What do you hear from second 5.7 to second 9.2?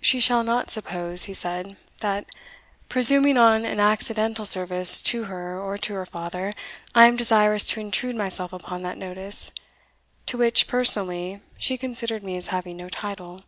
to her father, I am desirous to intrude myself upon that